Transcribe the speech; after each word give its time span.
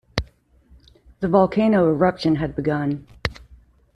The 1.19 1.27
volcano 1.27 1.87
eruption 1.87 2.37
had 2.37 2.55
begun. 2.55 3.05